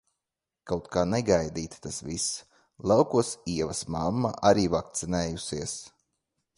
Kaut 0.69 0.87
kā 0.95 1.01
negaidīti 1.09 1.83
tas 1.83 1.99
viss! 2.07 2.31
Laukos 2.93 3.31
Ievas 3.57 3.85
mamma 3.97 4.35
arī 4.53 4.67
vakcinējusies. 4.79 5.81